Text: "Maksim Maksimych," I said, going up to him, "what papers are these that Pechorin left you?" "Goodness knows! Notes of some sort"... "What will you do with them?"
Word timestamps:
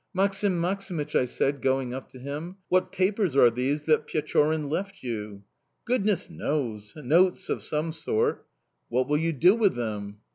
"Maksim 0.15 0.59
Maksimych," 0.59 1.13
I 1.15 1.25
said, 1.25 1.61
going 1.61 1.93
up 1.93 2.09
to 2.09 2.17
him, 2.17 2.55
"what 2.69 2.91
papers 2.91 3.35
are 3.35 3.51
these 3.51 3.83
that 3.83 4.07
Pechorin 4.07 4.67
left 4.67 5.03
you?" 5.03 5.43
"Goodness 5.85 6.27
knows! 6.27 6.91
Notes 6.95 7.49
of 7.49 7.61
some 7.61 7.93
sort"... 7.93 8.47
"What 8.89 9.07
will 9.07 9.19
you 9.19 9.31
do 9.31 9.53
with 9.53 9.75
them?" 9.75 10.17